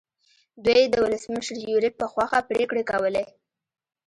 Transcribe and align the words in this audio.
دوی 0.65 0.81
د 0.87 0.95
ولسمشر 1.05 1.55
یوریب 1.71 1.93
په 2.01 2.05
خوښه 2.11 2.39
پرېکړې 2.49 2.83
کولې. 2.91 3.23